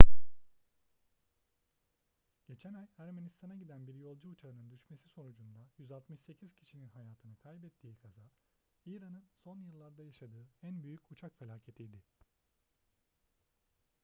geçen 2.47 2.73
ay 2.73 2.87
ermenistan'a 2.97 3.55
giden 3.55 3.87
bir 3.87 3.93
yolcu 3.95 4.29
uçağının 4.29 4.71
düşmesi 4.71 5.09
sonucunda 5.09 5.67
168 5.79 6.53
kişinin 6.55 6.87
hayatını 6.89 7.35
kaybettiği 7.43 7.95
kaza 7.95 8.21
i̇ran'ın 8.85 9.29
son 9.43 9.59
yıllarda 9.59 10.03
yaşadığı 10.03 10.47
en 10.63 10.83
büyük 10.83 11.11
uçak 11.11 11.37
felaketiydi 11.37 12.03